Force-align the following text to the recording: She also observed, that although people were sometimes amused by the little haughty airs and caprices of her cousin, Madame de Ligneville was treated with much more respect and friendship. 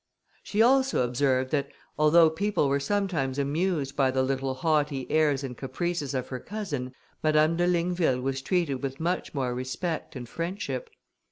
She 0.41 0.63
also 0.63 1.03
observed, 1.03 1.51
that 1.51 1.69
although 1.95 2.31
people 2.31 2.69
were 2.69 2.79
sometimes 2.79 3.37
amused 3.37 3.95
by 3.95 4.09
the 4.09 4.23
little 4.23 4.55
haughty 4.55 5.05
airs 5.11 5.43
and 5.43 5.55
caprices 5.55 6.15
of 6.15 6.29
her 6.29 6.39
cousin, 6.39 6.95
Madame 7.21 7.55
de 7.55 7.67
Ligneville 7.67 8.19
was 8.19 8.41
treated 8.41 8.81
with 8.81 8.99
much 8.99 9.35
more 9.35 9.53
respect 9.53 10.15
and 10.15 10.27
friendship. 10.27 10.89